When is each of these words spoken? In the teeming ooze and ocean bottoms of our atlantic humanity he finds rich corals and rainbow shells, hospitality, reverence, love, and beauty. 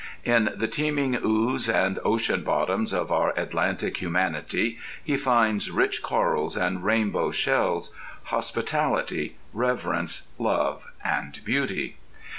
In 0.23 0.51
the 0.55 0.67
teeming 0.67 1.15
ooze 1.23 1.69
and 1.69 1.99
ocean 2.03 2.41
bottoms 2.43 2.91
of 2.91 3.11
our 3.11 3.37
atlantic 3.37 3.97
humanity 3.97 4.79
he 5.03 5.15
finds 5.15 5.69
rich 5.69 6.01
corals 6.01 6.57
and 6.57 6.83
rainbow 6.83 7.29
shells, 7.29 7.95
hospitality, 8.23 9.35
reverence, 9.53 10.31
love, 10.39 10.87
and 11.05 11.39
beauty. 11.45 11.97